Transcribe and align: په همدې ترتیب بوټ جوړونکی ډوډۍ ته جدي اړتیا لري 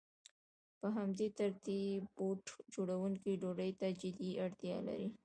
په 0.79 0.87
همدې 0.97 1.27
ترتیب 1.39 1.99
بوټ 2.15 2.43
جوړونکی 2.73 3.31
ډوډۍ 3.41 3.71
ته 3.79 3.87
جدي 4.01 4.31
اړتیا 4.45 4.77
لري 4.87 5.07